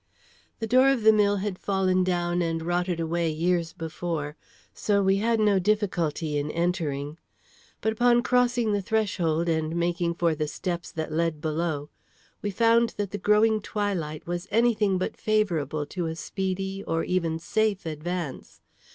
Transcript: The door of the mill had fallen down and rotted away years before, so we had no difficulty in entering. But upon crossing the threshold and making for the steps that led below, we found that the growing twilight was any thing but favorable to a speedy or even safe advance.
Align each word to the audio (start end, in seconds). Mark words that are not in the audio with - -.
The 0.57 0.65
door 0.65 0.89
of 0.89 1.03
the 1.03 1.13
mill 1.13 1.37
had 1.45 1.59
fallen 1.59 2.03
down 2.03 2.41
and 2.41 2.63
rotted 2.63 2.99
away 2.99 3.29
years 3.29 3.71
before, 3.71 4.35
so 4.73 5.03
we 5.03 5.17
had 5.17 5.39
no 5.39 5.59
difficulty 5.59 6.39
in 6.39 6.49
entering. 6.49 7.19
But 7.81 7.93
upon 7.93 8.23
crossing 8.23 8.73
the 8.73 8.81
threshold 8.81 9.47
and 9.47 9.75
making 9.75 10.15
for 10.15 10.33
the 10.33 10.47
steps 10.47 10.91
that 10.93 11.11
led 11.11 11.39
below, 11.39 11.91
we 12.41 12.49
found 12.49 12.95
that 12.97 13.11
the 13.11 13.19
growing 13.19 13.61
twilight 13.61 14.25
was 14.25 14.47
any 14.49 14.73
thing 14.73 14.97
but 14.97 15.15
favorable 15.17 15.85
to 15.85 16.07
a 16.07 16.15
speedy 16.15 16.83
or 16.87 17.03
even 17.03 17.37
safe 17.37 17.85
advance. 17.85 18.59